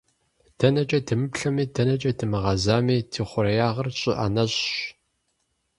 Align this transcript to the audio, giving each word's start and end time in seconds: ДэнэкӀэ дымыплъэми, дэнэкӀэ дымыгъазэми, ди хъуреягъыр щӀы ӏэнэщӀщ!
ДэнэкӀэ 0.59 0.99
дымыплъэми, 1.07 1.63
дэнэкӀэ 1.73 2.11
дымыгъазэми, 2.17 2.97
ди 3.11 3.21
хъуреягъыр 3.29 3.87
щӀы 3.99 4.13
ӏэнэщӀщ! 4.17 4.65